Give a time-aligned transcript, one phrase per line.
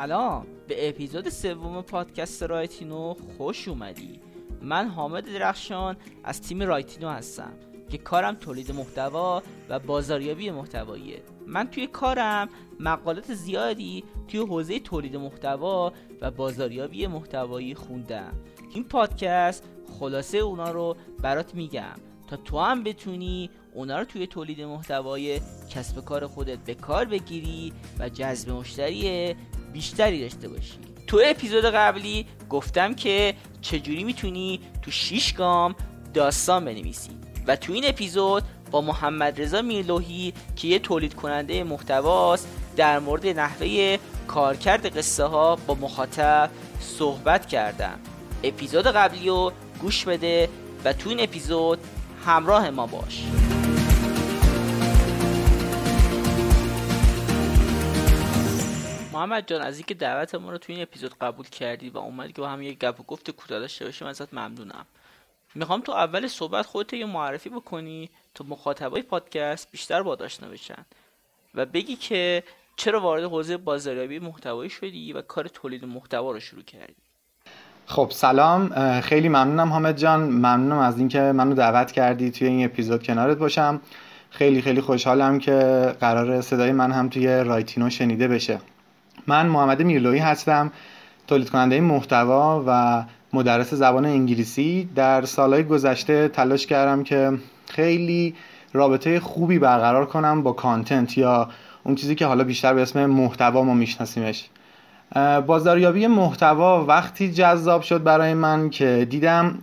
[0.00, 0.46] سلام.
[0.68, 4.20] به اپیزود سوم پادکست رایتینو خوش اومدی.
[4.62, 7.52] من حامد درخشان از تیم رایتینو هستم
[7.90, 11.22] که کارم تولید محتوا و بازاریابی محتواییه.
[11.46, 12.48] من توی کارم
[12.80, 18.32] مقالات زیادی توی حوزه تولید محتوا و بازاریابی محتوایی خوندم.
[18.74, 19.64] این پادکست
[19.98, 25.40] خلاصه اونا رو برات میگم تا تو هم بتونی اونا رو توی تولید محتوای
[25.70, 29.34] کسب کار خودت به کار بگیری و جذب مشتری
[29.72, 30.78] بیشتری داشته باشی.
[31.06, 35.74] تو اپیزود قبلی گفتم که چجوری می‌تونی تو 6 گام
[36.14, 37.10] داستان بنویسی
[37.46, 43.26] و تو این اپیزود با محمد رضا میرلوهی که یه تولید کننده محتواست در مورد
[43.26, 43.96] نحوه
[44.28, 47.98] کارکرد قصه ها با مخاطب صحبت کردم.
[48.42, 50.48] اپیزود قبلی رو گوش بده
[50.84, 51.78] و تو این اپیزود
[52.26, 53.24] همراه ما باش.
[59.20, 62.40] محمد جان از اینکه دعوت ما رو تو این اپیزود قبول کردی و اومدی که
[62.40, 64.86] با هم یک گپ و گفت کوتاه داشته باشیم ازت ممنونم.
[65.54, 70.84] می‌خوام تو اول صحبت خودت یه معرفی بکنی تا مخاطبای پادکست بیشتر با آشنا بشن
[71.54, 72.42] و بگی که
[72.76, 76.96] چرا وارد حوزه بازاریابی محتوایی شدی و کار تولید محتوا رو شروع کردی.
[77.86, 79.00] خب سلام.
[79.00, 80.20] خیلی ممنونم حامد جان.
[80.20, 83.80] ممنونم از اینکه منو دعوت کردی توی این اپیزود کنارت باشم.
[84.30, 85.52] خیلی خیلی خوشحالم که
[86.00, 88.60] قرار صدای من هم توی رایتینو شنیده بشه.
[89.26, 90.72] من محمد میرلوی هستم
[91.26, 94.88] تولید کننده محتوا و مدرس زبان انگلیسی.
[94.94, 97.32] در سالهای گذشته تلاش کردم که
[97.68, 98.34] خیلی
[98.72, 101.48] رابطه خوبی برقرار کنم با کانتنت یا
[101.84, 104.48] اون چیزی که حالا بیشتر به اسم محتوا ما میشناسیمش.
[105.46, 109.58] بازاریابی محتوا وقتی جذاب شد برای من که دیدم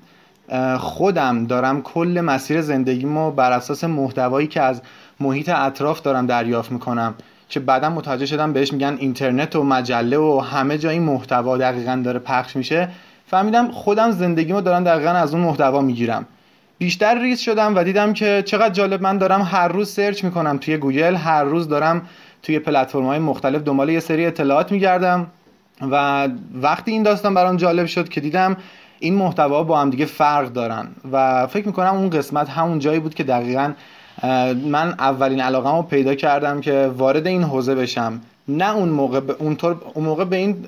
[0.78, 4.82] خودم دارم کل مسیر زندگیمو بر اساس محتوایی که از
[5.20, 7.16] محیط اطراف دارم دریافت می‌کنم.
[7.50, 12.20] که بعدا متوجه شدم بهش میگن اینترنت و مجله و همه جای محتوا دقیقا داره
[12.20, 12.90] پخش میشه.
[13.28, 16.26] فهمیدم خودم زندگیمو دارم دقیقا از اون محتوا می‌گیرم.
[16.78, 20.78] بیشتر ریز شدم و دیدم که چقدر جالب من دارم هر روز search می‌کنم توی
[20.78, 22.02] گوگل هر روز دارم
[22.44, 25.28] توی پلتفرم های مختلف دنبال یه سری اطلاعات میگردم
[25.92, 26.28] و
[26.62, 28.58] وقتی این داستان برام جالب شد که دیدم
[29.00, 33.14] این محتوا با هم دیگه فرق دارن و فکر می‌کنم اون قسمت همون جایی بود
[33.14, 33.74] که دقیقا
[34.64, 38.22] من اولین علاقه رو پیدا کردم که وارد این حوزه بشم.
[38.48, 39.36] نه اون موقع ب...
[39.40, 40.68] اونطور اون موقع به این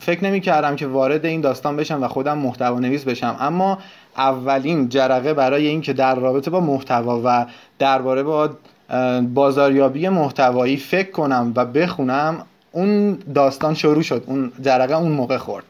[0.00, 3.36] فکر نمی کردم که وارد این داستان بشم و خودم محتوا نویس بشم.
[3.40, 3.78] اما
[4.16, 7.46] اولین جرقه برای این که در رابطه با محتوا و
[7.78, 8.50] درباره با
[9.34, 14.24] بازاریابی محتوایی فکر کنم و بخونم اون داستان شروع شد.
[14.26, 15.64] اون جرقه اون موقع خورد.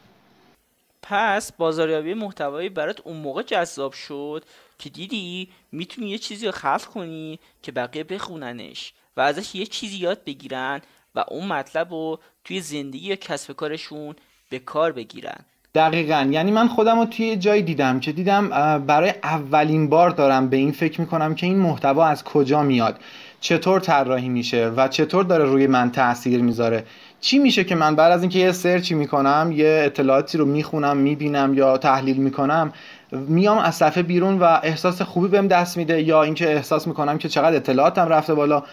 [1.01, 4.43] پس بازاریابی محتوایی برات اون موقع جذاب شد؟
[4.79, 9.97] که دیدی می‌تونی یه چیزی رو خلق کنی که بقیه بخوننش و ازش یه چیزی
[9.97, 10.81] یاد بگیرن
[11.15, 14.15] و اون مطلب رو توی زندگی یا کسب کارشون
[14.49, 15.45] به کار بگیرن.
[15.75, 16.29] دقیقا.
[16.31, 18.49] یعنی من خودم رو توی جایی دیدم که دیدم
[18.87, 22.99] برای اولین بار دارم به این فکر می‌کنم که این محتوا از کجا میاد.
[23.39, 26.85] چطور طراحی میشه و چطور داره روی من تاثیر می‌ذاره؟
[27.21, 31.53] چی میشه که من بعد از اینکه یه سرچی می‌کنم یه اطلاعاتی رو می‌خونم می‌بینم
[31.53, 32.73] یا تحلیل می‌کنم
[33.11, 37.29] میام از صفحه بیرون و احساس خوبی بهم دست میده یا اینکه احساس می‌کنم که
[37.29, 38.63] چقدر اطلاعاتم رفته بالا.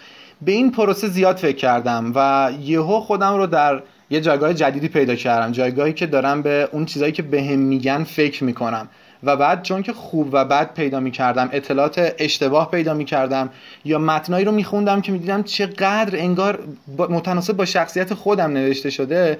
[0.43, 5.15] به این پروسه زیاد فکر کردم و یهو خودم رو در یه جایگاه جدیدی پیدا
[5.15, 8.89] کردم جایگاهی که دارم به اون چیزایی که بهم میگن فکر می‌کنم.
[9.23, 13.51] و بعد چون که خوب و بد پیدا می‌کردم اطلاعات اشتباه پیدا می‌کردم
[13.85, 16.59] یا متنایی رو میخوندم که می‌دیدم چقدر انگار
[16.99, 19.39] متناسب با شخصیت خودم نوشته شده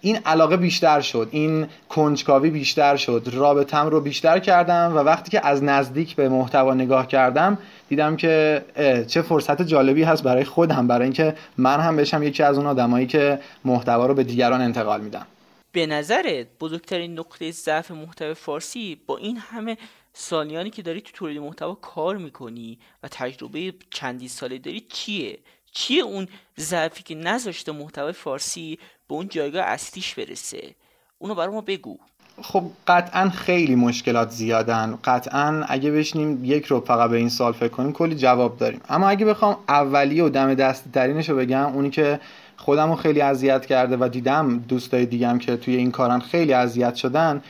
[0.00, 3.30] این علاقه بیشتر شد این کنجکاوی بیشتر شد.
[3.32, 7.58] رابطم رو بیشتر کردم و وقتی که از نزدیک به محتوا نگاه کردم
[7.88, 8.64] دیدم که
[9.08, 13.06] چه فرصت جالبی هست برای خودم برای اینکه من هم بشم یکی از اون آدمایی
[13.06, 15.26] که محتوا رو به دیگران انتقال میدم.
[15.72, 19.76] به نظرت بزرگترین نقطه ضعف محتوای فارسی با این همه
[20.12, 25.38] سالیانی که داری تو تولید محتوا کار می‌کنی و تجربه چندی ساله داری چیه؟
[25.72, 26.28] چیه اون
[26.58, 28.78] ضعفی که نذاشته محتوای فارسی
[29.10, 30.74] به اون جایگاه اصلیش برسه.
[31.18, 31.96] اونو برای ما بگو.
[32.42, 34.98] خب قطعا خیلی مشکلات زیادن.
[35.04, 38.80] قطعا اگه بشنیم یک رو فقط به این سال فکر کنیم کلی جواب داریم.
[38.88, 42.20] اما اگه بخوام اولی و دم دست ترینش رو بگم اونی که
[42.56, 46.94] خودم رو خیلی اذیت کرده و دیدم دوستای دیگم که توی این کارن خیلی اذیت
[46.94, 47.42] شدن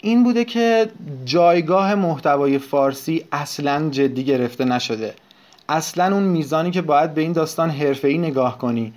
[0.00, 0.90] این بوده که
[1.24, 5.14] جایگاه محتوای فارسی اصلا جدی گرفته نشده.
[5.68, 8.92] اصلا اون میزانی که باید به این داستان حرفه‌ای نگاه کنی.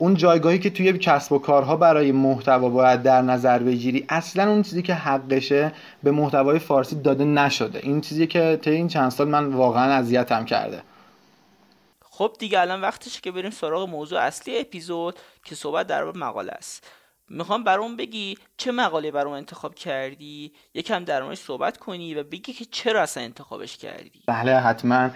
[0.00, 4.62] اون جایگاهی که توی کسب و کارها برای محتوا باید در نظر بگیری اصلا اون
[4.62, 7.80] چیزی که حقشه به محتوای فارسی داده نشده.
[7.82, 10.82] این چیزی که طی این چند سال من واقعا اذیتم کرده.
[12.00, 16.86] خب دیگه الان وقتش که بریم سراغ موضوع اصلی اپیزود که صحبت در مقاله است.
[17.28, 22.52] می‌خوام برام بگی چه مقاله برام انتخاب کردی یکم در موردش صحبت کنی و بگی
[22.52, 24.22] که چرا اصلا انتخابش کردی.
[24.26, 25.10] بله حتما.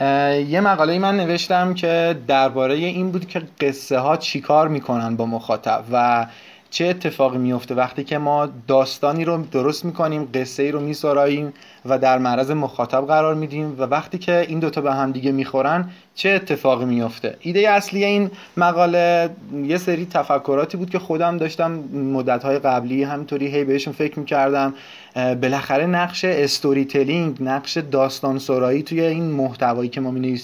[0.00, 5.84] یه مقاله من نوشتم که درباره این بود که قصه ها چیکار می‌کنن با مخاطب
[5.92, 6.26] و
[6.70, 11.52] چه اتفاقی میفته وقتی که ما داستانی رو درست می‌کنیم قصه ای رو میسراییم
[11.84, 15.90] و در معرض مخاطب قرار میدیم و وقتی که این دوتا به هم دیگه می‌خورن
[16.14, 19.30] چه اتفاقی میفته ایده اصلی این مقاله
[19.64, 24.74] یه سری تفکراتی بود که خودم داشتم مدتهای قبلی همینطوری هی بهشون فکر می‌کردم.
[25.14, 30.40] بالاخره نقش استوری تلینگ نقش داستان سرایی توی این محتوایی که ما می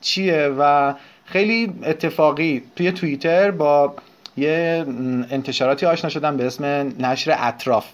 [0.00, 0.94] چیه؟ و
[1.24, 3.94] خیلی اتفاقی توی توییتر با
[4.36, 4.84] یه
[5.30, 6.64] انتشاراتی آشنا شدم به اسم
[6.98, 7.86] نشر اطراف.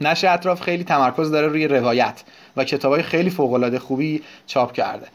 [0.00, 2.22] نشر اطراف خیلی تمرکز داره روی روایت
[2.56, 5.06] و کتابای خیلی فوقالعاده خوبی چاپ کرده.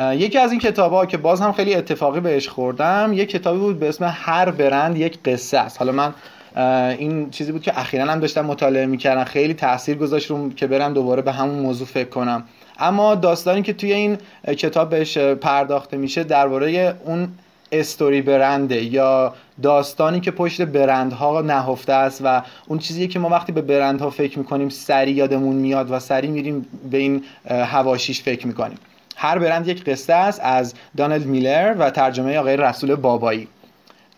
[0.00, 3.80] یکی از این کتاب ها که باز هم خیلی اتفاقی بهش خوردم یک کتابی بود
[3.80, 5.78] به اسم هر برند یک قصه است.
[5.78, 6.14] حالا من
[6.56, 9.24] این چیزی بود که اخیرا هم داشتم مطالعه می‌کردم.
[9.24, 12.44] خیلی تاثیر گذاشت رو که برم دوباره به همون موضوع فکر کنم.
[12.78, 17.28] اما داستانی که توی این کتاب بهش پرداخته میشه درباره اون
[17.72, 23.52] استوری برنده یا داستانی که پشت برندها نهفته است و اون چیزی که ما وقتی
[23.52, 28.78] به برندها فکر می‌کنیم سری یادمون میاد و سری میریم به این هواشیش فکر می‌کنیم.
[29.16, 33.48] هر برند یک قصه است از دانلد میلر و ترجمه آقای رسول بابایی.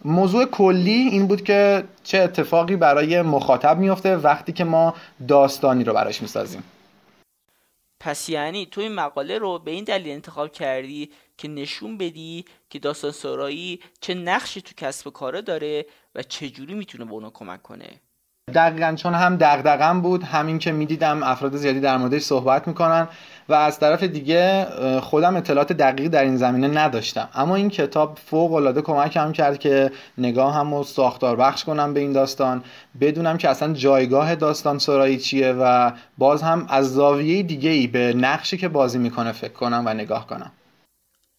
[0.04, 4.94] موضوع کلی این بود که چه اتفاقی برای مخاطب میفته وقتی که ما
[5.28, 6.62] داستانی رو براش می‌سازیم.
[8.00, 12.78] پس یعنی تو این مقاله رو به این دلیل انتخاب کردی که نشون بدی که
[12.78, 18.00] داستان سرایی چه نقشی تو کسب کاره داره و چجوری می‌تونه به اونا کمک کنه.
[18.50, 23.08] دقیقا چون هم دغدغم بود همین که می‌دیدم افراد زیادی در موردش صحبت می‌کنن
[23.48, 24.66] و از طرف دیگه
[25.00, 27.28] خودم اطلاعات دقیق در این زمینه نداشتم.
[27.34, 32.00] اما این کتاب فوق العاده کمکم کرد که نگاه هم رو ساختار بخش کنم به
[32.00, 32.62] این داستان
[33.00, 38.12] بدونم که اصلا جایگاه داستان سرایی چیه و باز هم از زاویه دیگه ای به
[38.12, 40.52] نقشی که بازی می‌کنه فکر کنم و نگاه کنم.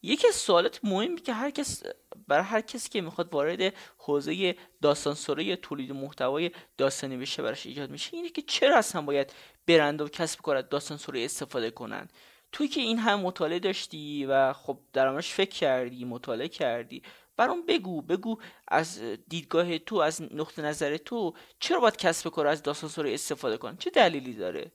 [0.03, 1.83] یکی از سوالات مهمی که هر کس
[2.27, 7.89] برای هر کسی که می‌خواد وارد حوزه داستان سرایی تولید محتوای داستانی بشه براش ایجاد
[7.89, 9.33] میشه اینه که چرا اصلا باید
[9.67, 12.07] برند و کسب کار داستان سرایی استفاده کنن؟
[12.51, 17.03] توی که این هم مطالعه داشتی و خب درامش فکر کردی مطالعه کردی
[17.37, 18.37] برام بگو بگو
[18.67, 18.99] از
[19.29, 23.75] دیدگاه تو از نقطه نظر تو چرا باید کسب کار از داستان سرایی استفاده کن
[23.77, 24.71] چه دلیلی داره؟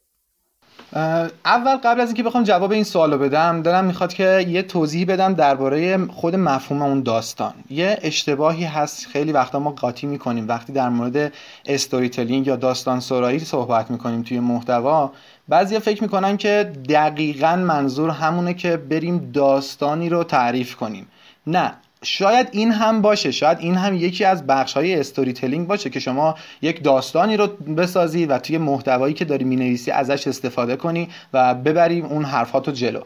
[1.45, 5.35] اول قبل از اینکه بخوام جواب این سوالو بدم دارم می‌خواد که یه توضیح بدم
[5.35, 7.55] درباره خود مفهوم اون داستان.
[7.71, 10.49] یه اشتباهی هست خیلی وقتا ما قاطی می‌کنیم.
[10.49, 11.33] وقتی در مورد
[11.67, 15.13] استوری تلینگ یا داستان سرایی صحبت می‌کنیم توی محتوا
[15.49, 21.07] بعضیا فکر می‌کنن که دقیقا منظور همونه که بریم داستانی رو تعریف کنیم.
[21.47, 21.73] نه
[22.07, 26.01] شاید این هم باشه شاید این هم یکی از بخش های استوری تلینگ باشه که
[26.01, 31.55] شما یک داستانی رو بسازی و توی محتوایی که داری می‌نویسی ازش استفاده کنی و
[31.55, 33.01] ببریم اون حرفاتو جلو.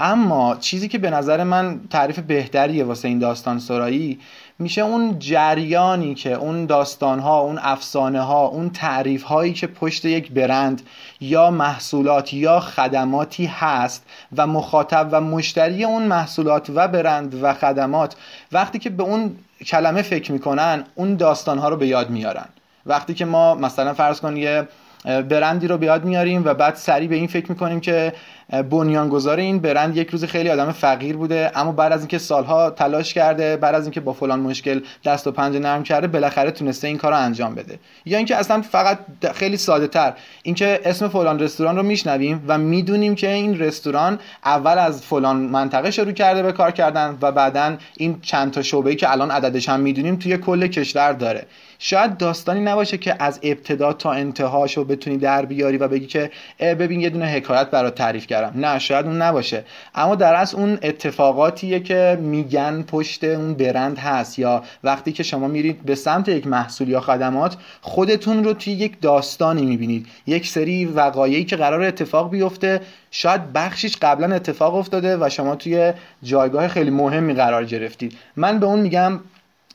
[0.00, 4.18] اما چیزی که به نظر من تعریف بهتریه واسه این داستان سرایی
[4.60, 10.32] میشه اون جریانی که اون داستانها اون افسانه ها اون تعریف هایی که پشت یک
[10.32, 10.82] برند
[11.20, 18.16] یا محصولات یا خدماتی هست و مخاطب و مشتری اون محصولات و برند و خدمات
[18.52, 19.36] وقتی که به اون
[19.66, 22.48] کلمه فکر می‌کنن اون داستان ها رو به یاد میارن.
[22.86, 24.68] وقتی که ما مثلا فرض کن یه
[25.04, 28.12] برندی رو بیاد میاریم و بعد سریع به این فکر می‌کنیم که
[28.50, 33.14] بنیانگذار این برند یک روز خیلی آدم فقیر بوده اما بعد از اینکه سالها تلاش
[33.14, 36.98] کرده بعد از اینکه با فلان مشکل دست و پنجه نرم کرده بالاخره تونسته این
[36.98, 37.78] کار رو انجام بده.
[38.04, 38.98] یا اینکه اصلا فقط
[39.34, 44.78] خیلی ساده تر اینکه اسم فلان رستوران رو میشنویم و می‌دونیم که این رستوران اول
[44.78, 49.12] از فلان منطقه شروع کرده به کار کردن و بعدا این چند تا شعبه‌ای که
[49.12, 51.46] الان عددش هم می‌دونیم توی کل کشور داره.
[51.82, 56.30] شاید داستانی نباشه که از ابتدا تا انتهاش رو بتونی در بیاری و بگی که
[56.60, 59.64] ببین یه دونه حکایت برات تعریف کردم نه شاید اون نباشه.
[59.94, 65.48] اما در اصل اون اتفاقاتیه که میگن پشت اون برند هست یا وقتی که شما
[65.48, 70.06] میرید به سمت یک محصول یا خدمات خودتون رو توی یک داستانی می‌بینید.
[70.26, 72.80] یک سری وقایعی که قرار اتفاق بیفته.
[73.10, 75.92] شاید بخشیش قبلا اتفاق افتاده و شما توی
[76.22, 78.16] جایگاه خیلی مهمی قرار گرفتید.
[78.36, 79.20] من به اون میگم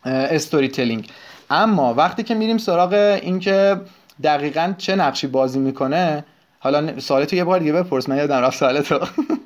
[0.05, 1.09] استوری تلینگ
[1.49, 3.81] اما وقتی که میریم سراغ اینکه
[4.23, 6.23] دقیقا چه نقشی بازی می‌کنه
[6.65, 8.99] حالا سوالتو یه بار دیگه بپرس من یادم رفت سوالتو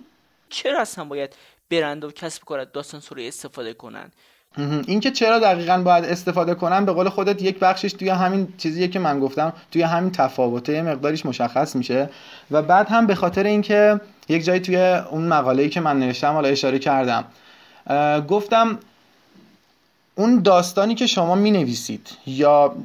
[0.50, 1.36] چرا اصلا باید
[1.72, 4.12] برند و کسب کارت داستان سوری استفاده کنن؟
[4.88, 9.00] اینکه چرا دقیقا باید استفاده کنن به قول خودت یک بخشش توی همین چیزیه که
[9.00, 12.10] من گفتم توی همین تفاوته یه مقداریش مشخص میشه.
[12.52, 14.78] و بعد هم به خاطر اینکه یک جایی توی
[15.12, 17.26] اون مقاله‌ای که من نوشتم حالا اشاره کردم
[18.28, 18.80] گفتم
[20.20, 22.76] اون داستانی که شما می نویسید یا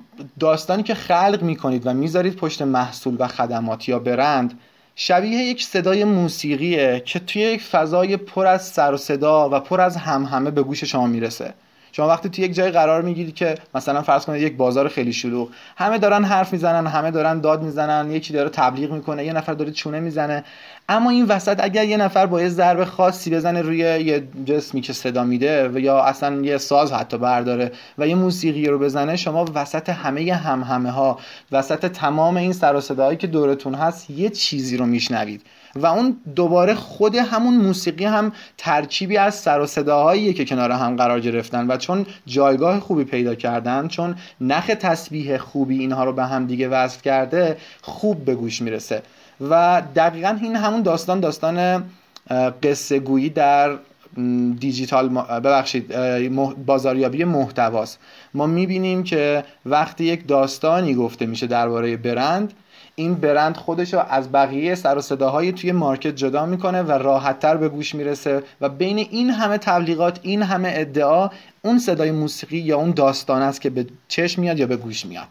[0.41, 4.61] داستانی که خلق می کنید و می‌ذارید پشت محصول و خدمات یا برند
[4.97, 9.81] شبیه یک صدای موسیقیه که توی یک فضای پر از سر و صدا و پر
[9.81, 11.55] از همهمه به گوش شما می‌رسه.
[11.97, 15.49] شما وقتی تو یک جای قرار می‌گیرید که مثلا فرض کنید یک بازار خیلی شلوغ
[15.77, 19.71] همه دارن حرف می‌زنن همه دارن داد می‌زنن یکی داره تبلیغ می‌کنه یه نفر داره
[19.71, 20.45] چونه می‌زنه.
[20.89, 24.93] اما این وسط اگر یه نفر با یه ضرب خاصی بزنه روی یه جسمی که
[24.93, 29.45] صدا میده و یا اصلا یه ساز حتی برداره و یه موسیقی رو بزنه شما
[29.55, 31.19] وسط همه هم همه ها
[31.53, 35.43] وسط تمام این سر و صداهایی که دورتون هست یه چیزی رو میشنوید.
[35.77, 40.97] و اون دوباره خود همون موسیقی هم ترکیبی از سر و صداهاییه که کنار هم
[40.97, 46.25] قرار گرفتن و چون جایگاه خوبی پیدا کردن چون نخ تسبیح خوبی اینها رو به
[46.25, 49.03] هم دیگه وصل کرده خوب به گوش می‌رسه.
[49.51, 51.85] و دقیقا این همون داستان داستان
[52.63, 53.77] قصه گویی در
[54.61, 55.09] دیجیتال
[55.41, 55.95] ببخشید
[56.67, 57.99] بازاریابی محتواست.
[58.35, 62.53] ما می‌بینیم که وقتی یک داستانی گفته میشه درباره برند
[62.97, 67.57] این برند خودش رو از بقیه سر و صداهای توی مارکت جدا می‌کنه و راحتتر
[67.57, 71.31] به گوش می‌رسه و بین این همه تبلیغات این همه ادعا
[71.63, 75.29] اون صدای موسیقی یا اون داستان است که به چشم میاد یا به گوش میاد.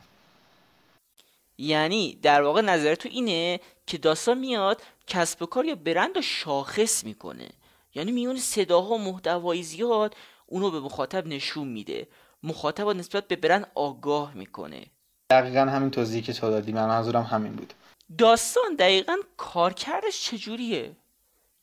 [1.57, 6.21] یعنی در واقع نظر تو اینه که داستان میاد کسب و کار یا برند رو
[6.21, 7.49] شاخص می‌کنه.
[7.95, 10.15] یعنی میون صداها و محتوای زیاد
[10.47, 12.07] اونو به مخاطب نشون میده.
[12.43, 14.81] مخاطب نسبت به برند آگاه می‌کنه.
[15.41, 16.71] دقیقا همین توضیحی که تو دادی.
[16.71, 17.73] من منظورم همین بود.
[18.17, 20.91] داستان دقیقا کارکردش چجوریه؟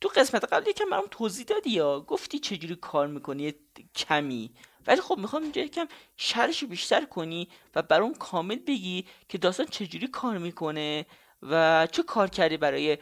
[0.00, 3.54] تو قسمت قبلی که برام توضیح دادی یا؟ گفتی چجوری کار می‌کنی؟
[3.96, 4.50] کمی.
[4.86, 5.86] ولی خب می‌خوام اینجا یکم
[6.16, 11.06] شرش بیشتر کنی و برام کامل بگی که داستان چجوری کار می‌کنه
[11.42, 12.98] و چه کار کردی برای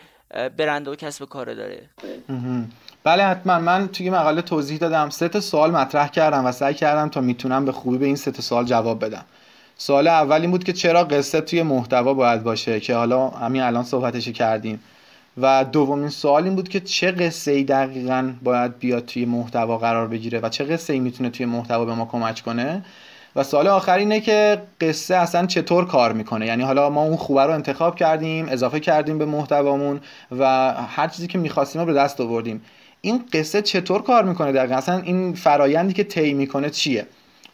[0.57, 1.91] برند و کسب کار داره.
[3.05, 3.59] بله حتما.
[3.59, 5.11] من توی مقاله توضیح دادم.
[5.11, 8.31] سه تا سوال مطرح کردم و سعی کردم تا می‌تونم به خوبی به این سه
[8.31, 9.25] تا سوال جواب بدم.
[9.81, 13.85] سوال اول این بود که چرا قصه توی محتوا باید باشه که حالا همین الان
[13.85, 14.81] صحبتش کردیم.
[15.41, 20.09] و دومین سوال این بود که چه قصه ای دقیقا باید بیاد توی محتوا قرار
[20.09, 22.85] بگیره و چه قصه ای می‌تونه توی محتوا به ما کمک کنه.
[23.37, 27.43] و سوال آخر اینه که قصه اصلا چطور کار می‌کنه؟ یعنی حالا ما اون خوبه
[27.43, 30.01] رو انتخاب کردیم اضافه کردیم به محتوامون
[30.39, 32.63] و هر چیزی که می‌خواستیم رو به دست آوردیم.
[33.01, 37.07] این قصه چطور کار می‌کنه دقیقا؟ اصلا این فرایندی که طی می‌کنه چیه؟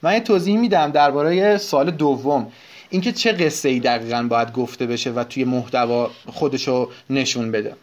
[0.04, 2.46] من یه توضیح میدم درباره سال دوم.
[2.90, 7.76] اینکه چه قصه ای دقیقا باید گفته بشه و توی محتوا خودشو نشون بده.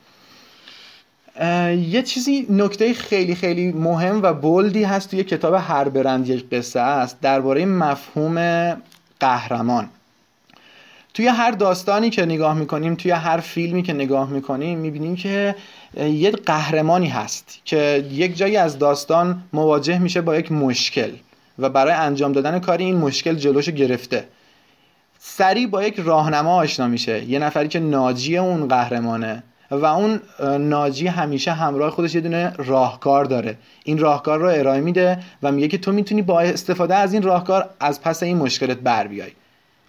[1.76, 6.80] یه چیزی نکته خیلی خیلی مهم و بولدی هست توی کتاب هر برند یک قصه
[6.80, 8.38] است درباره مفهوم
[9.20, 9.90] قهرمان.
[11.14, 15.56] توی هر داستانی که نگاه می‌کنیم توی هر فیلمی که نگاه می‌کنیم می‌بینیم که
[15.98, 21.12] یه قهرمانی هست که یک جایی از داستان مواجه میشه با یک مشکل.
[21.62, 24.28] و برای انجام دادن کاری این مشکل جلوش گرفته.
[25.20, 27.24] سریع با یک راهنما آشنا میشه.
[27.24, 30.20] یه نفری که ناجی اون قهرمانه و اون
[30.60, 33.58] ناجی همیشه همراه خودش یه دونه راهکار داره.
[33.84, 37.70] این راهکار رو ارائه میده و میگه که تو می‌تونی با استفاده از این راهکار
[37.80, 39.32] از پس این مشکلت بر بیای.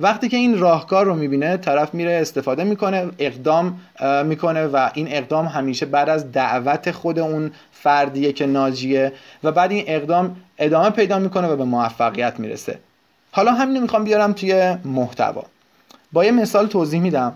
[0.02, 3.80] وقتی که این راهکار رو می‌بینه طرف میره استفاده می‌کنه اقدام
[4.24, 9.12] می‌کنه و این اقدام همیشه بعد از دعوت خود اون فردیه که ناجیه
[9.44, 12.78] و بعد این اقدام ادامه پیدا می‌کنه و به موفقیت می‌رسه.
[13.32, 15.44] حالا همین می‌خوام بیارم توی محتوا.
[16.12, 17.34] با یه مثال توضیح میدم.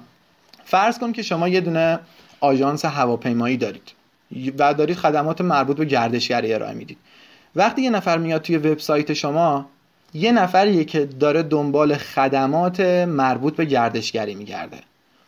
[0.64, 1.98] فرض کن که شما یه دونه
[2.40, 3.92] آژانس هواپیمایی دارید
[4.58, 6.98] و دارید خدمات مربوط به گردشگری ارائه می‌دید.
[7.56, 9.66] وقتی یه نفر میاد توی وبسایت شما
[10.16, 14.76] یه نفریه که داره دنبال خدمات مربوط به گردشگری میگرده.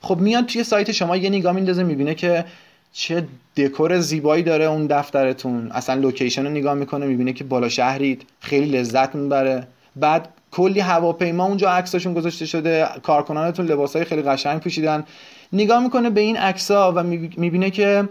[0.00, 2.44] خب میاد توی سایت شما یه نگاه میندازه می‌بینه که
[2.92, 3.24] چه
[3.56, 5.70] دکور زیبایی داره اون دفترتون.
[5.72, 9.66] اصلا لوکیشن رو نگاه می‌کنه می‌بینه که بالا شهرید خیلی لذت می‌بره.
[9.96, 15.04] بعد کلی هواپیما اونجا عکساشون گذاشته شده کارکنانتون لباسای خیلی قشنگ پوشیدن.
[15.52, 17.02] نگاه می‌کنه به این عکسا و
[17.36, 18.08] می‌بینه که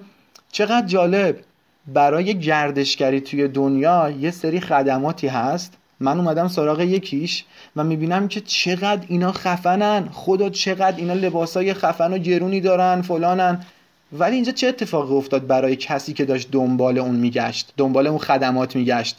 [0.51, 1.35] چقدر جالب.
[1.93, 7.43] برای گردشگری توی دنیا یه سری خدماتی هست من اومدم سراغ یکیش
[7.75, 10.09] و می‌بینم که چقدر اینا خفنن.
[10.11, 13.65] خدا چقدر اینا لباسای خفن و گرونی دارن فلانن.
[14.13, 18.75] ولی اینجا چه اتفاقی افتاد برای کسی که داشت دنبال اون میگشت دنبال اون خدمات
[18.75, 19.17] میگشت؟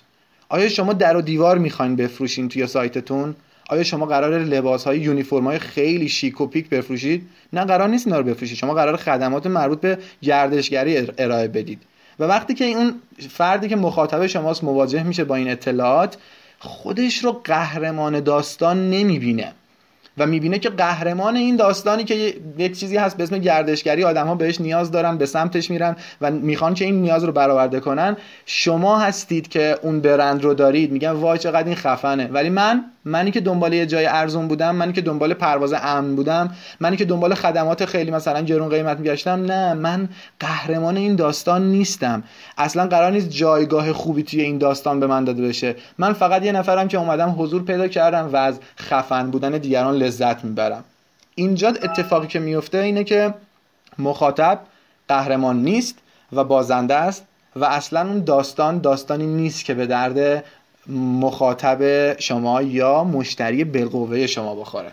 [0.49, 3.35] آیا شما در و دیوار می‌خواین بفروشین توی سایتتون؟
[3.71, 8.07] آیا شما قرار لباس های یونیفرم های خیلی شیک و پیک بفروشید؟ نه قرار نیست
[8.07, 8.57] اینا رو بفروشید.
[8.57, 11.83] شما قرار خدمات مربوط به گردشگری ارائه بدید.
[12.19, 12.95] و وقتی که اون
[13.31, 16.17] فردی که مخاطب شماست مواجه میشه با این اطلاعات
[16.59, 19.53] خودش رو قهرمان داستان نمی‌بینه.
[20.19, 24.35] و می‌بینه که قهرمان این داستانی که یک چیزی هست به اسم گردشگری آدم ها
[24.35, 28.17] بهش نیاز دارن به سمتش میرن و می‌خوان که این نیاز رو برآورده کنن.
[28.47, 30.93] شما هستید که اون برند رو دارید.
[30.93, 32.27] میگن وای چقدر این خفنه.
[32.27, 36.51] ولی من منی که دنبال یه جای ارزون بودم منی که دنبال پرواز امن بودم
[36.81, 40.09] منی که دنبال خدمات خیلی مثلا گرون قیمت میگشتم نه من
[40.41, 42.23] قهرمان این داستان نیستم.
[42.59, 45.75] اصلا قرار نیست جایگاه خوبی توی این داستان به من داده بشه.
[45.99, 50.45] من فقط یه نفرم که اومدم حضور پیدا کردم و از خفن بودن دیگران لذت
[50.45, 50.85] می‌برم.
[51.35, 53.35] اینجا اتفاقی که میفته اینه که
[53.99, 54.61] مخاطب
[55.09, 55.99] قهرمان نیست
[56.33, 60.45] و بازنده است و اصلا اون داستان داستانی نیست که به درد
[60.87, 64.93] مخاطب شما یا مشتری بالقوه شما بخوره.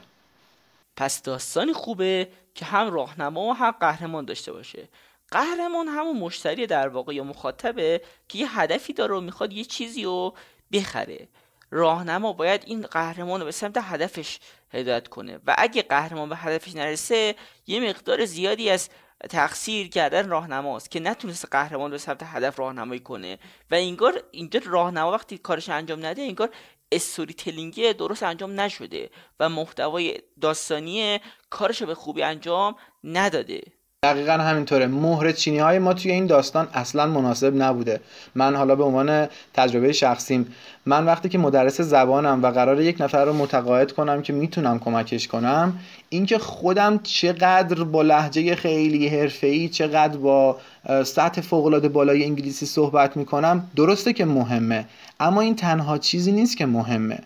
[0.97, 4.87] پس داستانی خوبه که هم راهنما و هم قهرمان داشته باشه.
[5.31, 10.03] قهرمان همون مشتری در واقع یا مخاطبه که یه هدفی داره و می‌خواد یه چیزی
[10.03, 10.33] رو
[10.71, 11.27] بخره.
[11.75, 14.39] راهنما باید این قهرمان رو به سمت هدفش
[14.73, 15.39] هدایت کنه.
[15.47, 17.35] و اگه قهرمان به هدفش نرسه
[17.67, 18.89] یه مقدار زیادی از
[19.29, 23.39] تقصیر کردن راهنماست که نتونست قهرمان به سمت هدف راهنمایی کنه.
[23.71, 26.49] و اینگار اینجا راهنما وقتی کارش انجام نده اینگار
[26.91, 33.61] استوری تلینگی درست انجام نشده و محتوای داستانی کارش به خوبی انجام نداده.
[34.05, 34.87] دقیقا همینطوره.
[34.87, 38.01] مهر چینی های ما توی این داستان اصلا مناسب نبوده.
[38.35, 40.47] من حالا به عنوان تجربه شخصیم.
[40.85, 45.27] من وقتی که مدرس زبانم و قرار یک نفر رو متقاعد کنم که می‌تونم کمکش
[45.27, 50.57] کنم اینکه خودم چقدر با لحجه خیلی حرفه‌ای چقدر با
[51.03, 54.85] سطح فوق‌العاده بالای انگلیسی صحبت می‌کنم درسته که مهمه.
[55.19, 57.19] اما این تنها چیزی نیست که مهمه.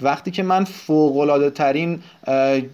[0.00, 2.02] وقتی که من فوق ترین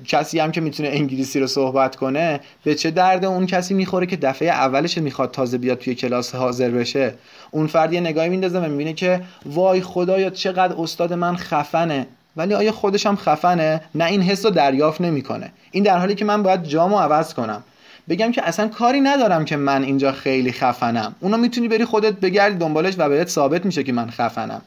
[0.07, 4.17] کسی هم که می‌تونه انگلیسی رو صحبت کنه به چه درد اون کسی می‌خوره که
[4.17, 7.15] دفعه اولش می‌خواد تازه بیاد توی کلاس حاضر بشه؟
[7.50, 12.07] اون فرد یه نگاهی میندازه و می‌بینه که وای خدایا چقدر استاد من خفنه.
[12.37, 15.53] ولی آیا خودش هم خفنه؟ نه این حس رو دریافت نمی‌کنه.
[15.71, 17.62] این در حالی که من باید جامو عوض کنم.
[18.09, 21.15] بگم که اصلا کاری ندارم که من اینجا خیلی خفنم.
[21.21, 24.62] اونو می‌تونی بری خودت بگردی دنبالش و بهت ثابت میشه که من خفنم.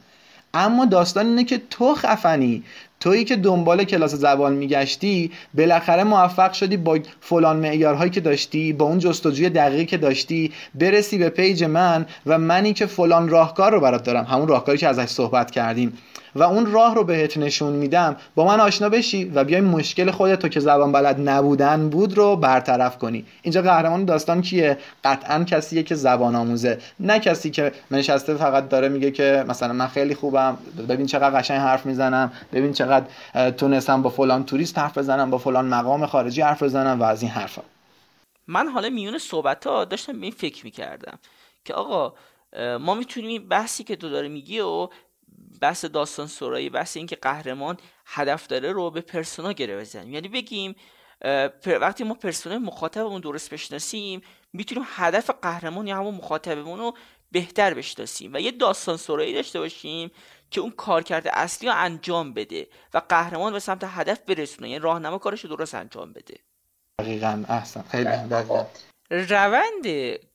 [0.54, 2.64] اما داستان اینه که تو خفنی.
[3.00, 8.84] تویی که دنبال کلاس زبان میگشتی بالاخره موفق شدی با فلان معیارهایی که داشتی با
[8.84, 13.80] اون جستجوی دقیقی که داشتی برسی به پیج من و منی که فلان راهکار رو
[13.80, 14.24] برات دارم.
[14.24, 15.98] همون راهکاری که ازش صحبت کردیم.
[16.36, 18.16] و اون راه رو بهت نشون میدم.
[18.34, 22.98] با من آشنا بشی و بیای مشکل خودت که زبان بلد نبودن بود رو برطرف
[22.98, 23.24] کنی.
[23.42, 26.78] اینجا قهرمان داستان کیه؟ قطعا کسیه که زبان آموزه.
[27.00, 30.56] نه کسی که نشسته فقط داره میگه که مثلا من خیلی خوبم.
[30.88, 32.32] ببین چقدر قشنگ حرف می‌زنم.
[32.52, 32.72] ببین
[33.50, 37.30] تونستم با فلان توریست حرف بزنم با فلان مقام خارجی حرف بزنم و از این
[37.30, 37.62] حرفا.
[38.46, 41.18] من حالا میون صحبت ها داشتم به این فکر می‌کردم
[41.64, 42.14] که آقا
[42.78, 44.88] ما می‌تونیم بحثی که تو داره میگی و
[45.60, 50.14] بحث داستان سرایی بحث اینکه قهرمان هدف داره رو به پرسونا گره بزنیم.
[50.14, 50.74] یعنی بگیم
[51.66, 54.20] وقتی ما پرسونای مخاطبمون درست بشناسیم
[54.52, 56.94] می‌تونیم هدف قهرمان یا همون مخاطبمون رو
[57.32, 60.10] بهتر بشناسیم و یه داستان سرایی داشته باشیم
[60.50, 64.68] که اون کارکرد اصلی رو انجام بده و قهرمان به سمت هدف برسونه.
[64.68, 66.34] یعنی راهنما کارش رو درست انجام بده.
[66.98, 67.82] دقیقا احسن.
[67.82, 68.66] خیلی دقیقا.
[69.10, 69.86] روند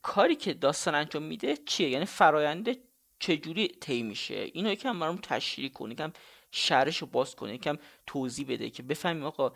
[0.02, 2.70] کاری که داستان انجام میده چیه؟ یعنی فرایند
[3.20, 6.12] چجوری طی میشه؟ اینو یکم برام تشریح کنه یکم
[6.52, 9.52] شرش رو باز کنه یکم توضیح بده که بفهمیم آقا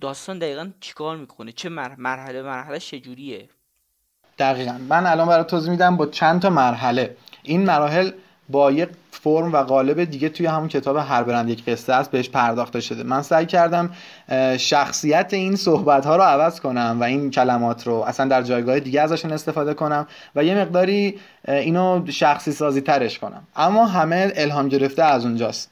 [0.00, 3.48] داستان دقیقا چیکار می‌کنه؟ چه مرحله مرحله چجوریه؟
[4.38, 4.72] دقیقا.
[4.72, 7.16] من الان برای توضیح میدم با چند تا مرحله.
[7.42, 8.12] این مراحل
[8.48, 12.28] با یک فرم و قالب دیگه توی همون کتاب هر برند یک قصه است بهش
[12.28, 13.02] پرداخته شده.
[13.02, 13.90] من سعی کردم
[14.56, 19.00] شخصیت این صحبت ها رو عوض کنم و این کلمات رو اصلا در جایگاه دیگه
[19.00, 20.06] ازشون استفاده کنم
[20.36, 23.42] و یه مقداری اینو شخصی سازی ترش کنم.
[23.56, 25.70] اما همه الهام گرفته از اونجاست.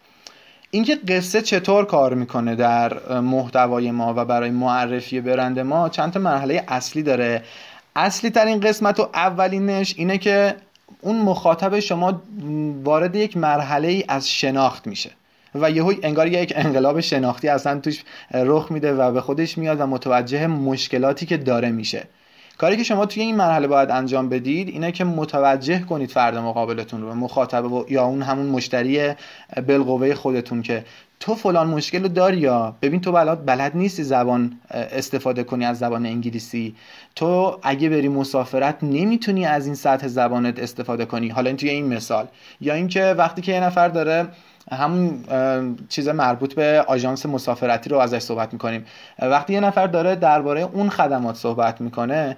[0.71, 6.21] اینکه قصه چطور کار می‌کنه در محتوای ما و برای معرفی برند ما چند تا
[6.21, 7.43] مرحله اصلی داره.
[7.97, 10.55] اصلی ترین قسمت و اولینش اینه که
[11.00, 12.22] اون مخاطب شما
[12.85, 15.11] وارد یک مرحله ای از شناخت میشه
[15.54, 18.04] و یهو انگار یک انقلاب شناختی اصلا توش
[18.35, 22.07] رخ میده و به خودش میاد و متوجه مشکلاتی که داره میشه.
[22.59, 27.02] کاری که شما توی این مرحله باید انجام بدید اینه که متوجه کنید فرد مقابلتون
[27.02, 29.14] رو مخاطب یا اون همون مشتری
[29.66, 30.85] بالقوه خودتون که
[31.20, 35.79] تو فلان مشکل رو داری یا؟ ببین تو بلد, بلد نیستی زبان استفاده کنی از
[35.79, 36.74] زبان انگلیسی.
[37.16, 41.29] تو اگه بری مسافرت نمی‌تونی از این سطح زبانت استفاده کنی.
[41.29, 42.27] حالا این توی این مثال.
[42.61, 44.29] یا اینکه وقتی که یه نفر داره
[44.72, 45.24] همون
[45.88, 48.85] چیز مربوط به آژانس مسافرتی رو ازش صحبت می‌کنیم.
[49.18, 52.37] وقتی یه نفر داره درباره اون خدمات صحبت می‌کنه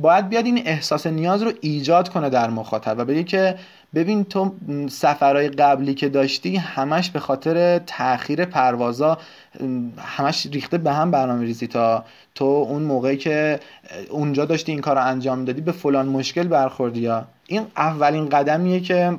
[0.00, 3.54] باید بیاد این احساس نیاز رو ایجاد کنه در مخاطب و بگه که
[3.94, 4.54] ببین تو
[4.90, 9.18] سفرهای قبلی که داشتی همش به خاطر تاخیر پروازا
[9.98, 13.60] همش ریخته به هم برنامه ریزی تا تو اون موقعی که
[14.10, 18.80] اونجا داشتی این کار رو انجام دادی به فلان مشکل برخوردی یا؟ این اولین قدمیه
[18.80, 19.16] که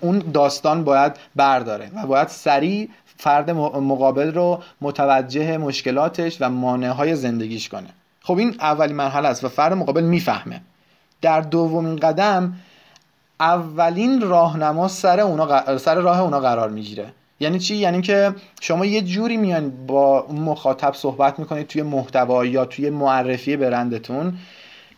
[0.00, 7.14] اون داستان باید برداره و باید سریع فرد مقابل رو متوجه مشکلاتش و مانع های
[7.16, 7.88] زندگیش کنه.
[8.22, 10.60] خب این اولین مرحله است و فرد مقابل می‌فهمه.
[11.22, 12.54] در دومین قدم
[13.40, 17.12] اولین راهنما سر اونا سر راه اونا قرار می‌گیره.
[17.40, 22.64] یعنی چی؟ یعنی که شما یه جوری میان با مخاطب صحبت می‌کنید توی محتوا یا
[22.64, 24.38] توی معرفی برندتون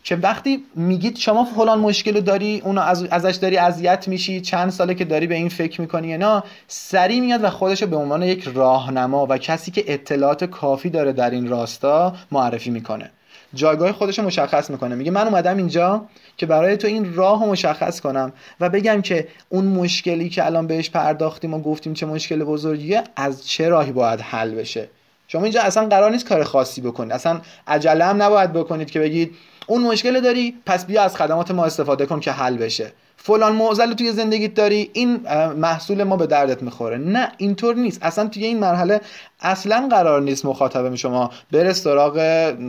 [0.08, 4.94] که وقتی میگید شما فلان مشکل داری اونو از ازش داری اذیت میشی چند ساله
[4.94, 9.26] که داری به این فکر می‌کنی نه سری میاد و خودشو به عنوان یک راهنما
[9.30, 13.10] و کسی که اطلاعات کافی داره در این راستا معرفی می‌کنه.
[13.54, 14.94] جایگاه خودش مشخص می‌کنه.
[14.94, 16.04] میگه من اومدم اینجا
[16.36, 20.66] که برای تو این راه رو مشخص کنم و بگم که اون مشکلی که الان
[20.66, 24.88] بهش پرداختیم و گفتیم چه مشکل بزرگیه از چه راهی باید حل بشه؟
[25.28, 27.12] شما اینجا اصلا قرار نیست کار خاصی بکنید.
[27.12, 29.34] اصلا عجله هم نباید بکنید که بگید
[29.68, 32.92] اون مشکل داری پس بیا از خدمات ما استفاده کن که حل بشه.
[33.16, 35.20] فلان معضل توی زندگیت داری این
[35.56, 36.98] محصول ما به دردت می‌خوره.
[36.98, 37.98] نه اینطور نیست.
[38.02, 39.00] اصلا توی این مرحله
[39.40, 42.20] اصلا قرار نیست مخاطب شما بره سراغ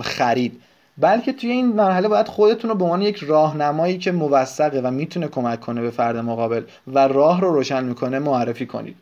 [0.02, 0.62] خرید.
[0.98, 5.28] بلکه توی این مرحله باید خودتون رو به عنوان یک راهنمایی که موثقه و می‌تونه
[5.28, 8.96] کمک کنه به فرد مقابل و راه رو روشن می‌کنه معرفی کنید.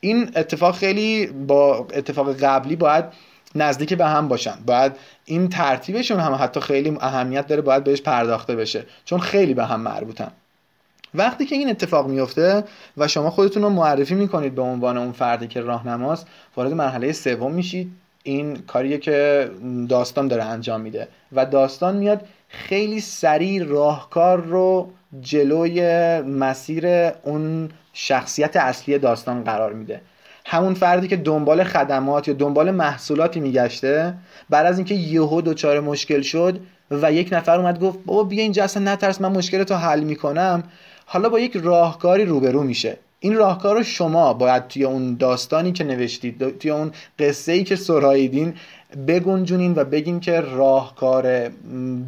[0.00, 3.04] این اتفاق خیلی با اتفاق قبلی باید
[3.54, 4.54] نزدیک به هم باشن.
[4.66, 4.92] باید
[5.24, 8.84] این ترتیبشون هم حتی خیلی اهمیت داره باید بهش پرداخته بشه.
[9.04, 10.30] چون خیلی به هم مربوطن.
[11.14, 12.64] وقتی که این اتفاق میفته
[12.96, 17.52] و شما خودتون رو معرفی می‌کنید به عنوان اون فردی که راهنماست وارد مرحله سوم
[17.52, 17.92] میشید.
[18.22, 19.50] این کاریه که
[19.88, 21.08] داستان داره انجام میده.
[21.32, 25.80] و داستان میاد خیلی سریع راهکار رو جلوی
[26.20, 26.86] مسیر
[27.22, 30.00] اون شخصیت اصلی داستان قرار میده.
[30.48, 34.14] همون فردی که دنبال خدمات یا دنبال محصولاتی میگشته.
[34.50, 38.64] بعد از اینکه یهو دچار مشکل شد و یک نفر اومد گفت بابا بیا اینجا
[38.64, 40.62] اصلا نترس من مشکل تو حل می‌کنم.
[41.06, 42.98] حالا با یک راهکاری روبرو میشه.
[43.20, 47.76] این راهکار رو شما باید توی اون داستانی که نوشتید توی اون قصه ای که
[47.76, 48.54] سراییدین
[49.08, 51.48] بگنجونین و بگین که راهکار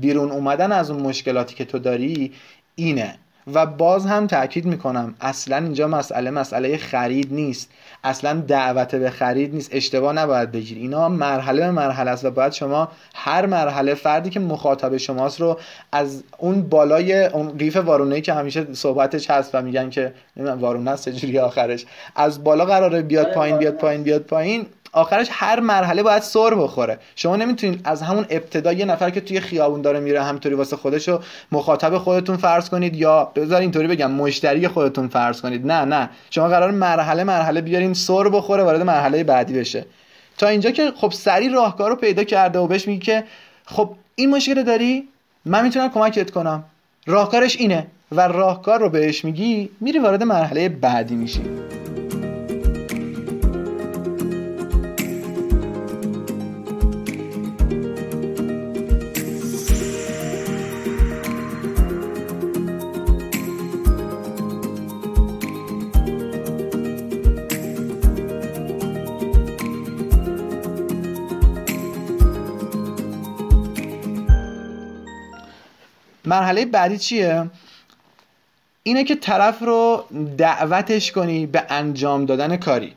[0.01, 2.33] بیرون اومدن از اون مشکلاتی که تو داری
[2.75, 3.15] اینه.
[3.55, 7.71] و باز هم تاکید می‌کنم اصلا اینجا مسئله مسئله خرید نیست.
[8.05, 9.71] اصلا دعوت به خرید نیست.
[9.73, 14.41] اشتباه نباید بگیر اینا مرحله به مرحله است و باید شما هر مرحله فردی که
[14.41, 15.59] مخاطب شماست رو
[15.93, 20.91] از اون بالای اون قیف وارونه که همیشه صحبتش هست و میگن که نمی‌دونم وارونه
[20.91, 25.61] است چجوری آخرش از بالا قراره بیاد آره، پایین بیاد پایین بیاد پایین آخرش هر
[25.61, 26.99] مرحله باید سر بخوره.
[27.17, 31.21] شما نمی‌تونید از همون ابتدا یه نفر که توی خیابون داره میره همطوری واسه خودشو
[31.53, 35.67] مخاطب خودتون فرض کنید یا بذار اینطوری بگم مشتری خودتون فرض کنید.
[35.67, 36.11] نه نه.
[36.31, 39.87] شما قرار مرحله مرحله بیارین سر بخوره وارد مرحله بعدی بشه.
[40.39, 43.25] تا اینجا که خب سری راهکار رو پیدا کرده و بهش میگه که
[43.67, 45.09] خب این مشکل داری؟
[45.45, 46.65] من می‌تونم کمکت کنم.
[47.07, 51.41] راهکارش اینه و راهکار رو بهش میگی میری وارد مرحله بعدی میشی.
[76.29, 77.51] مرحله بعدی چیه؟
[78.83, 80.05] اینه که طرف رو
[80.37, 82.95] دعوتش کنی به انجام دادن کاری.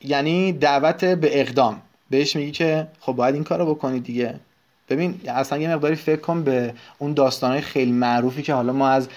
[0.00, 1.82] یعنی دعوت به اقدام.
[2.10, 4.34] بهش میگی که خب باید این کار رو بکنی دیگه.
[4.88, 9.08] ببین اصلا یه مقداری فکر کن به اون داستانهای خیلی معروفی که حالا ما از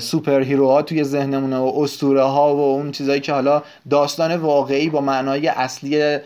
[0.00, 5.00] سوپر هیروها توی ذهنمونه و اسطوره ها و اون چیزایی که حالا داستان واقعی با
[5.00, 6.18] معنای اصلی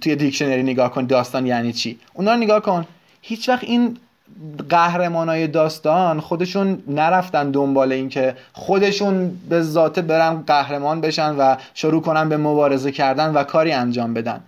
[0.00, 1.98] توی دیکشنری نگاه کن داستان یعنی چی.
[2.14, 2.86] اونا رو نگاه کن.
[3.22, 3.98] هیچ وقت این
[4.68, 12.28] قهرمانای داستان خودشون نرفتن دنبال اینکه خودشون به ذاته برن قهرمان بشن و شروع کنن
[12.28, 14.40] به مبارزه کردن و کاری انجام بدن.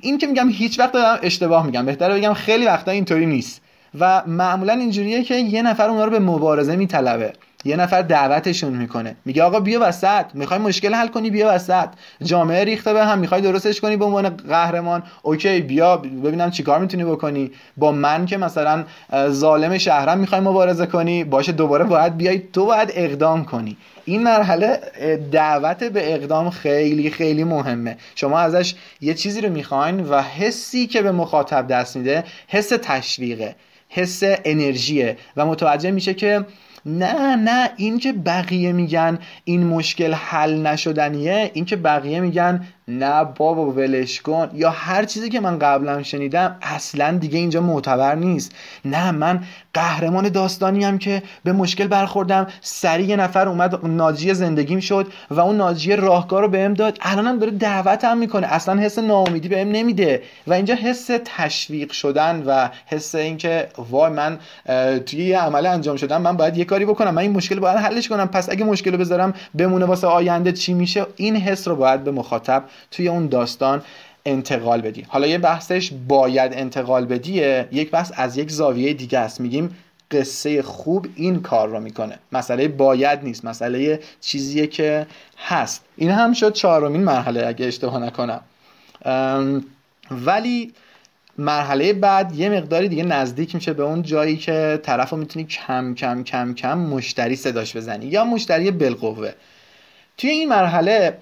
[0.00, 1.86] این که میگم هیچ وقت دارم اشتباه میگم.
[1.86, 3.60] بهتره بگم خیلی وقتا اینطوری نیست.
[4.00, 7.32] و معمولا اینجوریه که یه نفر اونها رو به مبارزه میطلبه.
[7.68, 9.16] یه نفر دعوتشون می‌کنه.
[9.24, 10.24] میگه آقا بیا وسط.
[10.34, 11.88] می‌خوای مشکل حل کنی؟ بیا وسط.
[12.22, 13.18] جامعه ریخته به هم.
[13.18, 15.96] می‌خوای درستش کنی به عنوان قهرمان؟ اوکی بیا.
[15.96, 17.50] ببینم چیکار می‌تونی بکنی.
[17.76, 18.84] با من که مثلا
[19.28, 22.42] ظالم شهرم می‌خوای مبارزه کنی باشه دوباره باید بیای.
[22.52, 23.76] تو باید اقدام کنی.
[24.04, 24.80] این مرحله
[25.32, 27.96] دعوت به اقدام خیلی خیلی مهمه.
[28.14, 33.54] شما ازش یه چیزی رو می‌خواین و حسی که به مخاطب دست میده حس تشویقه
[33.88, 36.44] حس انرژیه و متوجه میشه که
[36.88, 43.24] نه نه این که بقیه میگن این مشکل حل نشدنیه این که بقیه میگن نه
[43.24, 44.50] بابا ولش کن.
[44.54, 48.52] یا هر چیزی که من قبلا شنیدم اصلا دیگه اینجا معتبر نیست.
[48.84, 52.46] نه من قهرمان داستانی هم که به مشکل برخوردم.
[52.60, 56.98] سریع یه نفر اومد ناجی زندگیم شد و اون ناجی راهکار رو بهم داد.
[57.00, 58.46] الانم داره دعوتم می‌کنه.
[58.46, 60.22] اصلا حس ناامیدی بهم نمیده.
[60.46, 64.38] و اینجا حس تشویق شدن و حس اینکه وای من
[65.06, 67.10] توی یه عمل انجام شدم من باید یه کاری بکنم.
[67.10, 68.28] من این مشکل باید حلش کنم.
[68.28, 72.10] پس اگه مشکل رو بذارم بمونه واسه آینده چی میشه؟ این حس رو باید به
[72.10, 73.82] مخاطب توی اون داستان
[74.26, 75.06] انتقال بدی.
[75.08, 79.40] حالا یه بحثش باید انتقال بدیه یک بحث از یک زاویه دیگه است.
[79.40, 79.76] میگیم
[80.10, 82.18] قصه خوب این کار رو می‌کنه.
[82.32, 85.06] مسئله باید نیست مسئله چیزیه که
[85.38, 85.84] هست.
[85.96, 88.40] این هم شد چهارمین مرحله اگه اشتباه نکنم.
[90.10, 90.72] ولی
[91.38, 95.94] مرحله بعد یه مقداری دیگه نزدیک میشه به اون جایی که طرف رو می‌تونی کم
[95.94, 99.32] کم کم کم مشتری صداش بزنی یا مشتری بالقوه.
[100.16, 101.18] توی این مرحله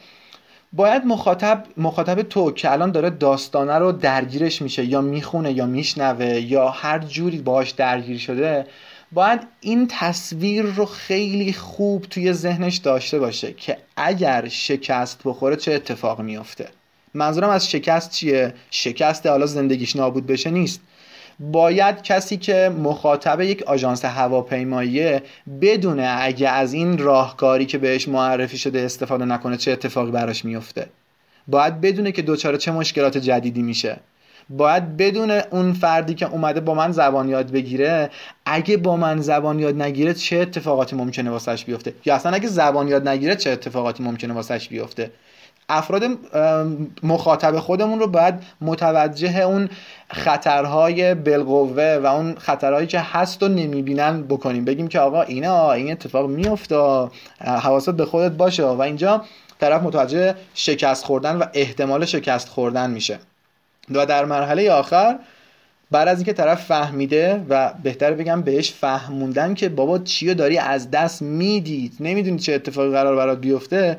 [0.77, 6.27] باید مخاطب مخاطب تو که الان داره داستانه رو درگیرش میشه یا می‌خونه یا میشنوه
[6.27, 8.67] یا هر جوری باهاش درگیر شده
[9.13, 15.73] باید این تصویر رو خیلی خوب توی ذهنش داشته باشه که اگر شکست بخوره چه
[15.73, 16.69] اتفاق میافته
[17.15, 20.81] منظورم از شکست چیه؟ شکست حالا زندگیش نابود بشه نیست.
[21.41, 25.23] باید کسی که مخاطب یک آژانس هواپیماییه
[25.61, 30.87] بدونه اگه از این راهکاری که بهش معرفی شده استفاده نکنه چه اتفاقی براش میفته.
[31.49, 33.97] باید بدونه که دوچاره چه مشکلات جدیدی میشه.
[34.51, 38.11] باید بدون اون فردی که اومده با من زبان یاد بگیره
[38.47, 42.89] اگه با من زبان یاد نگیره چه اتفاقاتی ممکنه واسش بیفته؟ یا اصلا اگه زبان
[42.89, 45.11] یاد نگیره چه اتفاقاتی ممکنه واسش بیفته؟
[45.69, 46.03] افراد
[47.03, 49.69] مخاطب خودمون رو باید متوجه اون
[50.11, 54.65] خطرهای بالقوه و اون خطرهایی که هست و نمی‌بینن بکنیم.
[54.65, 57.09] بگیم که آقا اینا این اتفاق میفته
[57.41, 59.25] حواست به خودت باشه و اینجا
[59.61, 63.19] طرف متوجه شکست خوردن و احتمال شکست خوردن میشه.
[63.91, 65.19] و در مرحله آخر
[65.91, 70.91] بعد از اینکه طرف فهمیده و بهتر بگم بهش فهموندن که بابا چیو داری از
[70.91, 73.99] دست می‌دید نمی‌دونی چه اتفاقی قرار برات بیفته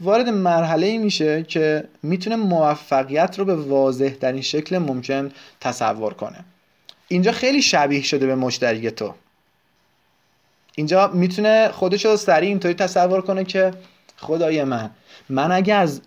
[0.00, 6.44] وارد مرحله ای میشه که می‌تونه موفقیت رو به واضح ترین شکل ممکن تصور کنه.
[7.08, 9.14] اینجا خیلی شبیه شده به مشتری تو.
[10.74, 13.72] اینجا می‌تونه خودش رو سریع اینطوری تصور کنه که
[14.20, 14.90] خدای من.
[15.28, 16.00] من اگه از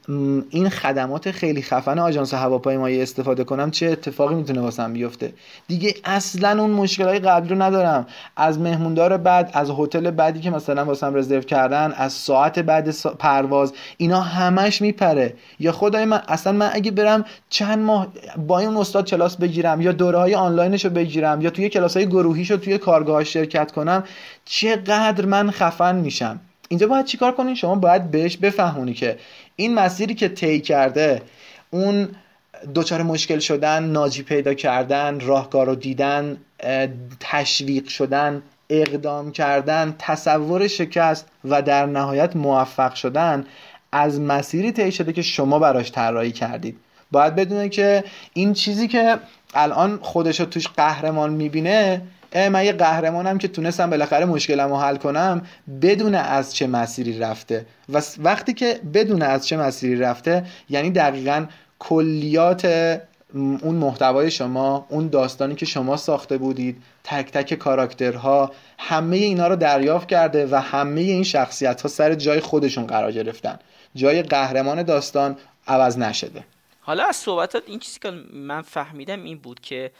[0.50, 5.34] این خدمات خیلی خفن آژانس هواپیمایی استفاده کنم چه اتفاقی می‌تونه واسم بیفته؟
[5.68, 8.08] دیگه اصلا اون مشکلای قبلی رو ندارم.
[8.36, 13.74] از مهموندار بعد از هتل بعدی که مثلا واسم رزرو کردن از ساعت بعد پرواز
[13.98, 15.34] اینا همش میپره.
[15.60, 18.08] یا خدای من اصلا من اگه برم چند ماه
[18.48, 22.52] با این استاد کلاس بگیرم یا دوره های آنلاینش بگیرم یا توی کلاس های گروهیش
[22.52, 24.04] رو توی کارگاه شرکت کنم
[24.46, 26.40] چقدر من خفن میشم؟
[26.74, 29.18] اینجا باید چیکار کنین شما باید بهش بفهمونی که
[29.56, 31.22] این مسیری که طی کرده
[31.70, 32.10] اون
[32.76, 36.38] دچار مشکل شدن ناجی پیدا کردن راهکار رو دیدن
[37.20, 43.46] تشویق شدن اقدام کردن تصور شکست و در نهایت موفق شدن
[43.92, 46.78] از مسیری طی شده که شما براش طراحی کردید.
[47.12, 49.18] باید بدونه که این چیزی که
[49.54, 52.02] الان خودش رو توش قهرمان می‌بینه
[52.36, 55.42] من یه قهرمانم که تونستم بالاخره مشکلم رو حل کنم
[55.82, 57.66] بدون از چه مسیری رفته.
[57.90, 61.46] و وقتی که بدون از چه مسیری رفته یعنی دقیقا
[61.80, 62.66] کلیات
[63.34, 69.56] اون محتوای شما اون داستانی که شما ساخته بودید تک تک کاراکترها همه اینا رو
[69.56, 73.60] دریافت کرده و همه این شخصیت ها سر جای خودشون قرار گرفتن.
[73.96, 76.44] جای قهرمان داستان عوض نشده.
[76.82, 79.92] حالا از صحبتات این چیزی که من فهمیدم این بود که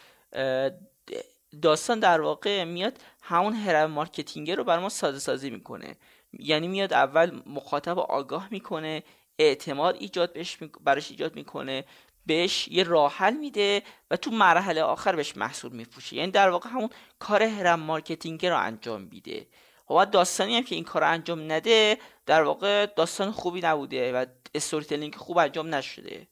[1.62, 5.96] داستان در واقع میاد همون هرم marketing رو بر ما ساده سازی می‌کنه.
[6.34, 9.04] یعنی میاد اول مخاطب آگاه می‌کنه
[9.40, 11.86] اعتماد ایجاد بهش براش ایجاد می‌کنه
[12.26, 16.16] بهش یه راه حل میده و تو مرحله آخر بهش محصول میفروشه.
[16.16, 16.90] یعنی در واقع همون
[17.20, 19.48] کار هرم marketing رو انجام میده.
[19.90, 25.12] و داستانی هم که این کار انجام نده در واقع داستان خوبی نبوده و استوری
[25.12, 26.28] خوب انجام نشده.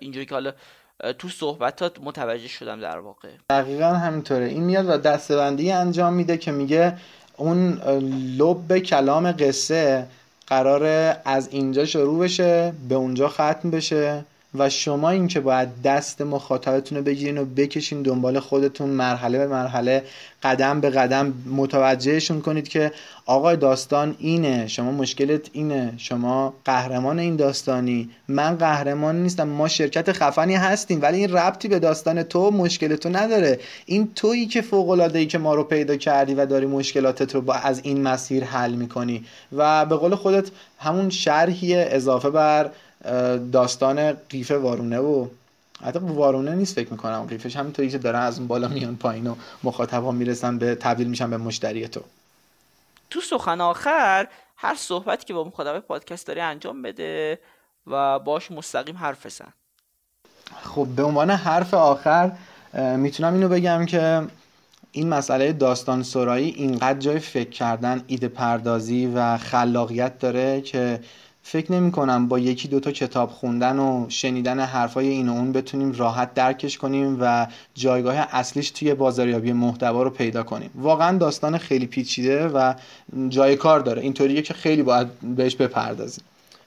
[0.00, 0.52] اینجوری که حالا
[1.18, 3.28] تو صحبتات متوجه شدم در واقع.
[3.50, 4.44] دقیقا همینطوره.
[4.44, 6.96] این میاد و دستبندی انجام میده که میگه
[7.36, 7.72] اون
[8.38, 10.06] لب کلام قصه
[10.46, 14.24] قراره از اینجا شروع بشه به اونجا ختم بشه.
[14.54, 19.46] و شما این که باید دست مخاطبتون رو بگیرین و بکشین دنبال خودتون مرحله به
[19.46, 20.04] مرحله
[20.42, 22.92] قدم به قدم متوجهشون کنید که
[23.26, 28.10] آقای داستان اینه شما مشکلت اینه شما قهرمان این داستانی.
[28.28, 33.08] من قهرمان نیستم ما شرکت خفنی هستیم ولی این ربطی به داستان تو مشکل تو
[33.08, 33.60] نداره.
[33.86, 37.40] این تویی که فوق العاده ای که ما رو پیدا کردی و داری مشکلاتت رو
[37.40, 39.24] با از این مسیر حل می‌کنی.
[39.52, 42.70] و به قول خودت همون شرحی اضافه بر
[43.52, 45.28] داستان قیفه وارونه و
[45.84, 47.26] حتی وارونه نیست فکر می‌کنم.
[47.26, 49.34] قیفش همینطوری که دارن از اون بالا میان پایین و
[49.64, 52.00] مخاطب ها می‌رسن به تبدیل میشن به مشتری تو.
[53.10, 57.38] تو سخن آخر هر صحبتی که با مخاطب پادکست داری انجام بده
[57.86, 59.52] و باش مستقیم حرف بزن.
[60.62, 62.32] خب به عنوان حرف آخر
[62.96, 64.22] می‌تونم اینو بگم که
[64.92, 71.00] این مسئله داستان سرایی اینقدر جای فکر کردن ایده پردازی و خلاقیت داره که
[71.50, 75.92] فکر نمی کنم با یکی دوتا کتاب خوندن و شنیدن حرفای این و اون بتونیم
[75.92, 80.70] راحت درکش کنیم و جایگاه اصلیش توی بازاریابی محتوا رو پیدا کنیم.
[80.74, 82.74] واقعا داستان خیلی پیچیده و
[83.28, 84.02] جای کار داره.
[84.02, 85.06] اینطوریه که خیلی باید
[85.36, 86.24] بهش بپردازیم.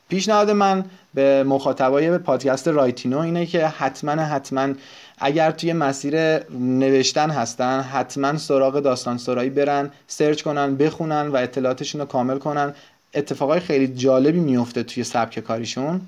[0.09, 4.73] پیشنهاد من به مخاطبای پادکست رایتینو اینه که حتما حتما
[5.17, 6.15] اگر توی مسیر
[6.59, 12.73] نوشتن هستن حتما سراغ داستان سرایی برن سرچ کنن بخونن و اطلاعاتشون رو کامل کنن.
[13.13, 16.01] اتفاقای خیلی جالبی میفته توی سبک کاریشون.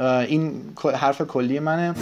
[0.00, 1.94] این حرف کلی منه.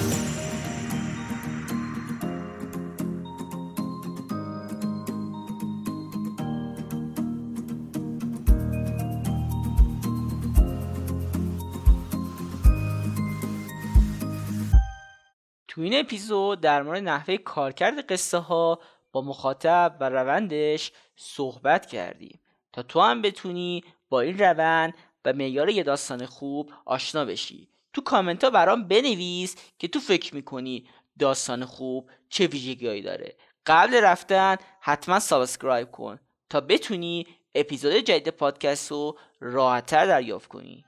[15.68, 18.80] تو این اپیزود در مورد نحوه کارکرد قصه ها
[19.12, 22.40] با مخاطب و روندش صحبت کردیم.
[22.72, 27.68] تا تو هم بتونی با این روند و معیار یه داستان خوب آشنا بشی.
[27.92, 30.88] تو کامنت ها برام بنویس که تو فکر می‌کنی
[31.18, 33.36] داستان خوب چه ویژگیهایی داره.
[33.66, 36.18] قبل رفتن حتما subscribe کن
[36.50, 40.84] تا بتونی اپیزود جدید پادکست رو راحتتر دریافت کنی.